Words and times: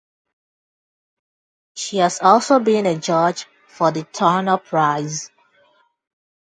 She 1.75 1.97
has 1.97 2.21
also 2.21 2.57
been 2.57 2.87
a 2.87 2.97
judge 2.97 3.45
for 3.67 3.91
the 3.91 4.03
Turner 4.03 4.57
Prize. 4.57 5.29